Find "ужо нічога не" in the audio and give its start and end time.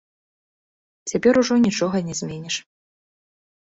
1.43-2.19